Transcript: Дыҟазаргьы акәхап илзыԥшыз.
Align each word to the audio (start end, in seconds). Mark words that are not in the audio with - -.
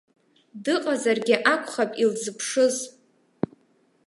Дыҟазаргьы 0.63 1.35
акәхап 1.53 1.91
илзыԥшыз. 2.03 2.75